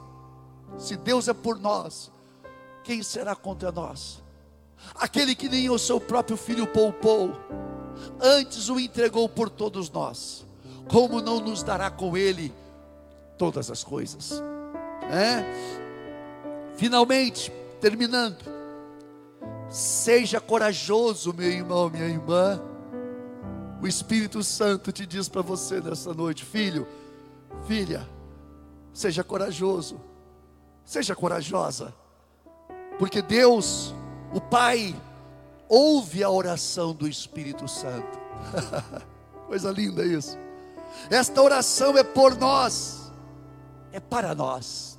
[0.78, 2.10] Se Deus é por nós,
[2.84, 4.22] quem será contra nós?
[4.94, 7.32] Aquele que nem o seu próprio filho poupou,
[8.20, 10.44] antes o entregou por todos nós,
[10.88, 12.52] como não nos dará com ele
[13.40, 14.42] todas as coisas.
[15.10, 15.42] É?
[16.76, 18.44] Finalmente, terminando,
[19.70, 22.60] seja corajoso, meu irmão, minha irmã.
[23.80, 26.86] O Espírito Santo te diz para você nessa noite, filho,
[27.66, 28.06] filha,
[28.92, 29.98] seja corajoso,
[30.84, 31.94] seja corajosa,
[32.98, 33.94] porque Deus,
[34.34, 34.94] o Pai,
[35.66, 38.18] ouve a oração do Espírito Santo.
[39.48, 40.36] Coisa linda isso.
[41.08, 42.99] Esta oração é por nós,
[43.92, 44.98] é para nós.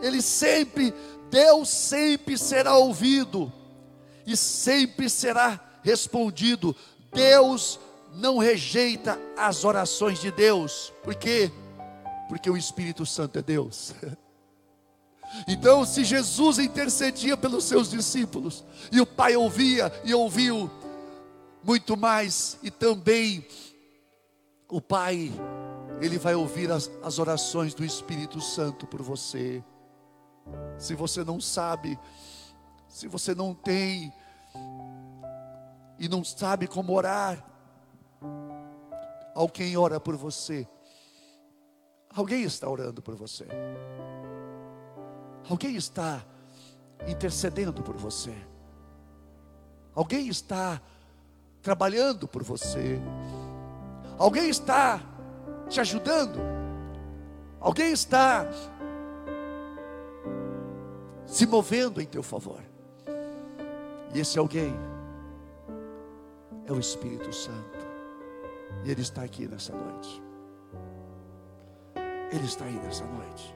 [0.00, 0.92] Ele sempre,
[1.30, 3.52] Deus sempre será ouvido
[4.26, 6.74] e sempre será respondido.
[7.12, 7.80] Deus
[8.14, 11.50] não rejeita as orações de Deus, por quê?
[12.28, 13.94] Porque o Espírito Santo é Deus.
[15.48, 18.62] Então, se Jesus intercedia pelos seus discípulos,
[18.92, 20.70] e o Pai ouvia e ouviu,
[21.60, 23.44] muito mais, e também
[24.74, 25.30] o Pai,
[26.00, 29.62] Ele vai ouvir as, as orações do Espírito Santo por você.
[30.76, 31.96] Se você não sabe,
[32.88, 34.12] se você não tem,
[35.96, 37.48] e não sabe como orar,
[39.32, 40.66] alguém ora por você,
[42.12, 43.46] alguém está orando por você.
[45.48, 46.20] Alguém está
[47.06, 48.34] intercedendo por você.
[49.94, 50.82] Alguém está
[51.62, 53.00] trabalhando por você.
[54.18, 55.00] Alguém está
[55.68, 56.38] te ajudando.
[57.60, 58.46] Alguém está
[61.26, 62.60] se movendo em teu favor.
[64.14, 64.74] E esse alguém
[66.66, 67.84] é o Espírito Santo.
[68.84, 70.22] E ele está aqui nessa noite.
[72.30, 73.54] Ele está aí nessa noite.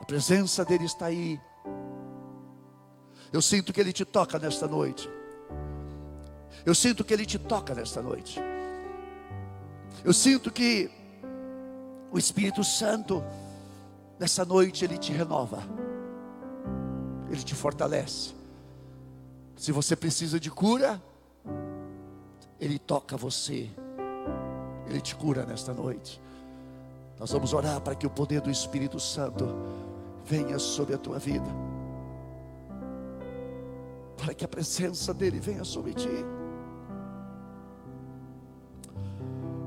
[0.00, 1.40] A presença dele está aí.
[3.32, 5.10] Eu sinto que ele te toca nesta noite.
[6.66, 8.40] Eu sinto que ele te toca nesta noite.
[10.04, 10.90] Eu sinto que
[12.10, 13.22] o Espírito Santo
[14.18, 15.62] nessa noite ele te renova.
[17.30, 18.34] Ele te fortalece.
[19.56, 21.00] Se você precisa de cura,
[22.58, 23.70] ele toca você.
[24.88, 26.20] Ele te cura nesta noite.
[27.16, 29.54] Nós vamos orar para que o poder do Espírito Santo
[30.24, 31.48] venha sobre a tua vida.
[34.16, 36.35] Para que a presença dele venha sobre ti.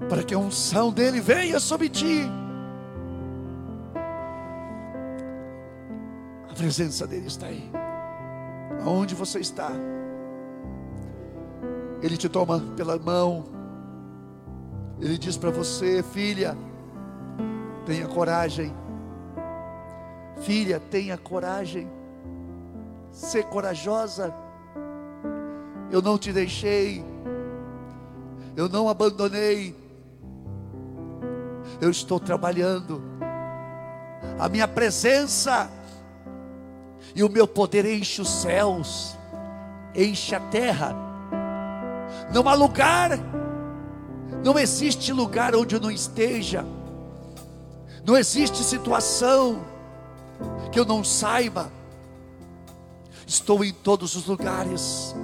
[0.09, 2.27] Para que a unção dele venha sobre ti.
[6.49, 7.69] A presença dele está aí.
[8.83, 9.71] Aonde você está?
[12.01, 13.45] Ele te toma pela mão.
[14.99, 16.57] Ele diz para você, filha,
[17.85, 18.73] tenha coragem.
[20.41, 21.87] Filha, tenha coragem.
[23.11, 24.33] Ser corajosa.
[25.91, 27.05] Eu não te deixei.
[28.55, 29.75] Eu não abandonei.
[31.81, 33.01] Eu estou trabalhando.
[34.37, 35.69] A minha presença
[37.15, 39.17] e o meu poder enche os céus,
[39.95, 40.95] enche a terra.
[42.33, 43.11] Não há lugar,
[44.43, 46.65] não existe lugar onde eu não esteja.
[48.05, 49.61] Não existe situação
[50.71, 51.71] que eu não saiba.
[53.27, 55.15] Estou em todos os lugares.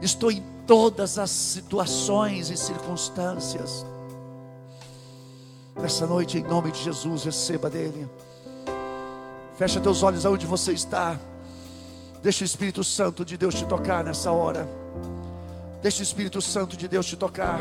[0.00, 3.84] Estou em todas as situações e circunstâncias.
[5.82, 8.08] Nessa noite, em nome de Jesus, receba dele.
[9.58, 11.18] Fecha teus olhos aonde você está.
[12.22, 14.68] Deixa o Espírito Santo de Deus te tocar nessa hora.
[15.82, 17.60] Deixa o Espírito Santo de Deus te tocar.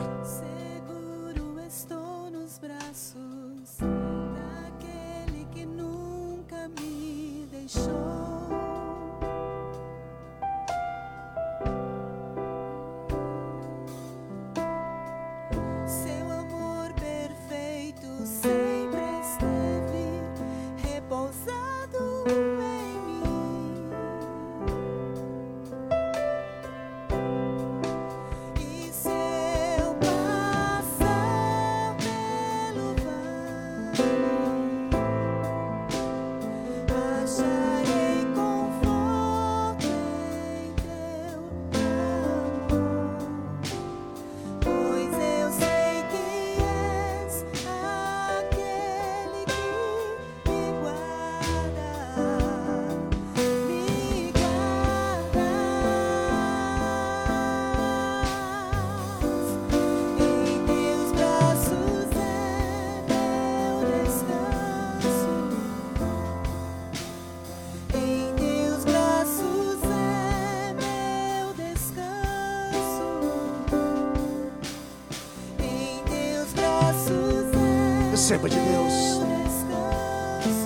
[78.32, 79.20] Receba de Deus.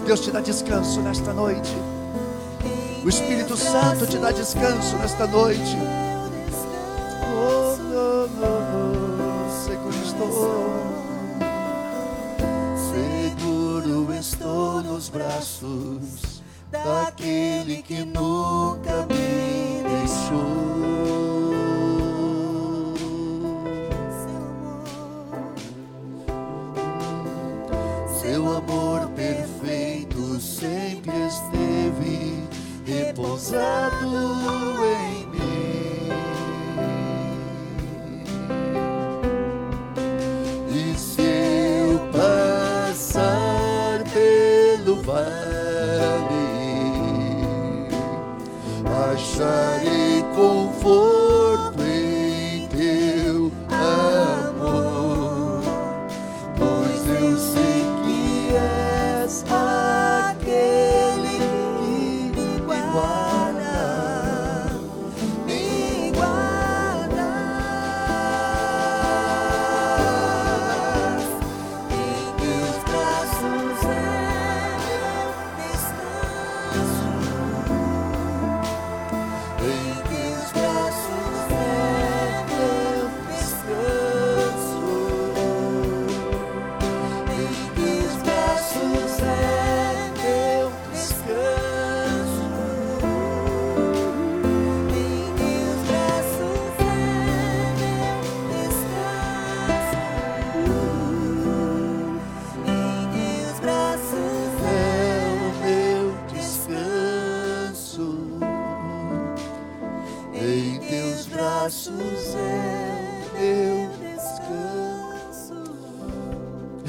[0.05, 1.71] Deus te dá descanso nesta noite.
[3.03, 5.75] O Espírito Santo te dá descanso nesta noite.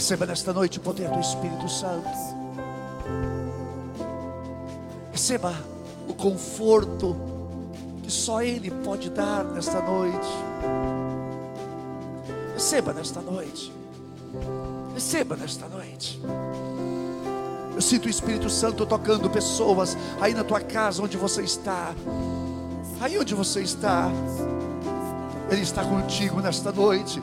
[0.07, 2.09] Receba nesta noite o poder do Espírito Santo.
[5.11, 5.53] Receba
[6.09, 7.17] o conforto
[8.05, 10.29] que só Ele pode dar nesta noite.
[12.55, 13.73] Receba nesta noite.
[14.95, 16.23] Receba nesta noite.
[17.75, 21.93] Eu sinto o Espírito Santo tocando pessoas aí na tua casa onde você está.
[23.01, 24.09] Aí onde você está.
[25.51, 27.21] Ele está contigo nesta noite.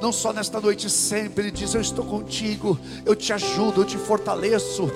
[0.00, 1.44] Não só nesta noite, sempre.
[1.44, 2.78] Ele diz: Eu estou contigo.
[3.04, 4.90] Eu te ajudo, eu te fortaleço.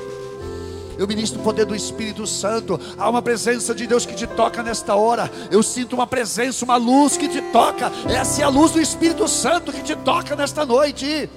[0.96, 2.80] Eu ministro o poder do Espírito Santo.
[2.96, 5.30] Há uma presença de Deus que te toca nesta hora.
[5.50, 7.90] Eu sinto uma presença, uma luz que te toca.
[8.08, 11.28] Essa é a luz do Espírito Santo que te toca nesta noite.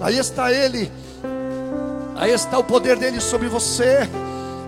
[0.00, 0.90] Aí está Ele.
[2.16, 4.08] Aí está o poder dele sobre você.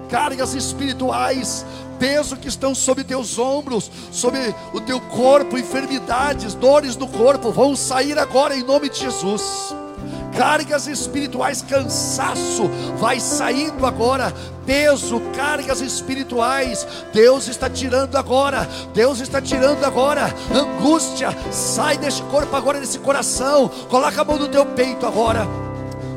[0.08, 1.66] Cargas espirituais,
[1.98, 7.74] peso que estão sobre teus ombros, sobre o teu corpo, enfermidades, dores no corpo, vão
[7.76, 9.74] sair agora em nome de Jesus.
[10.36, 12.68] Cargas espirituais, cansaço,
[12.98, 14.34] vai saindo agora.
[14.66, 18.68] Peso, cargas espirituais, Deus está tirando agora.
[18.92, 20.34] Deus está tirando agora.
[20.52, 23.70] Angústia, sai deste corpo agora, desse coração.
[23.88, 25.46] Coloca a mão no teu peito agora.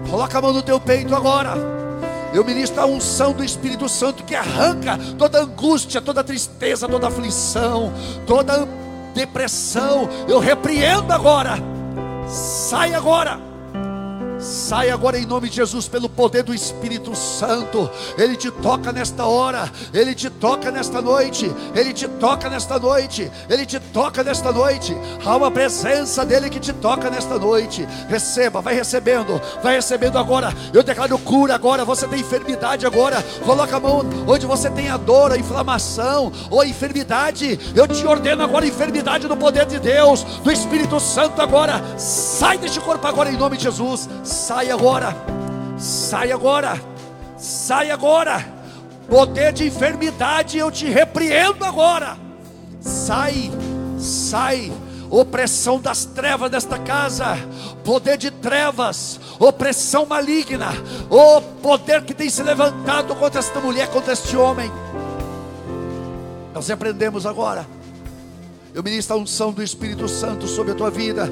[0.09, 1.76] Coloca a mão no teu peito agora.
[2.33, 7.93] Eu ministro a unção do Espírito Santo que arranca toda angústia, toda tristeza, toda aflição,
[8.25, 8.67] toda
[9.13, 10.09] depressão.
[10.27, 11.57] Eu repreendo agora.
[12.27, 13.46] Sai agora.
[14.39, 17.89] Sai agora em nome de Jesus pelo poder do Espírito Santo.
[18.17, 23.31] Ele te toca nesta hora, ele te toca nesta noite, ele te toca nesta noite,
[23.49, 24.95] ele te toca nesta noite.
[25.25, 27.87] Há uma presença dele que te toca nesta noite.
[28.07, 30.53] Receba, vai recebendo, vai recebendo agora.
[30.71, 31.83] Eu declaro cura agora.
[31.83, 33.23] Você tem enfermidade agora.
[33.43, 37.59] Coloca a mão onde você tem a dor, a inflamação ou a enfermidade.
[37.75, 41.81] Eu te ordeno agora enfermidade no poder de Deus, do Espírito Santo agora.
[41.97, 44.07] Sai deste corpo agora em nome de Jesus.
[44.27, 45.15] Sai agora,
[45.77, 46.81] sai agora,
[47.37, 48.45] sai agora.
[49.07, 52.17] Poder de enfermidade, eu te repreendo agora.
[52.81, 53.49] Sai,
[53.97, 54.69] sai.
[55.09, 57.37] Opressão das trevas desta casa,
[57.85, 60.71] poder de trevas, opressão maligna,
[61.09, 64.69] o poder que tem se levantado contra esta mulher, contra este homem.
[66.53, 67.65] Nós repreendemos agora.
[68.73, 71.29] Eu ministro a unção do Espírito Santo sobre a tua vida.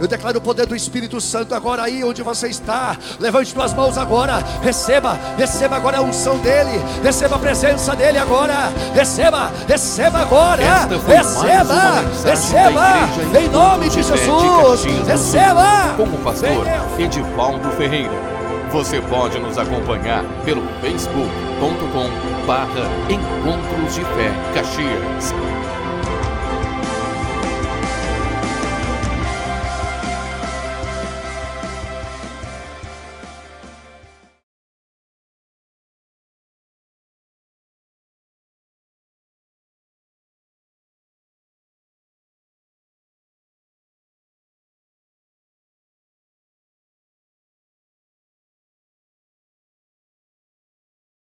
[0.00, 2.96] Eu declaro o poder do Espírito Santo agora aí onde você está.
[3.18, 4.38] Levante suas mãos agora.
[4.62, 6.80] Receba, receba agora a unção dele.
[7.02, 8.72] Receba a presença dele agora.
[8.94, 10.62] Receba, receba agora.
[11.06, 13.38] Receba, receba.
[13.38, 14.84] Em nome de Jesus.
[15.06, 15.94] Receba.
[15.96, 16.66] com o pastor.
[16.98, 18.38] Edivaldo Ferreira.
[18.70, 25.32] Você pode nos acompanhar pelo facebook.com barra Encontros de Fé Caxias.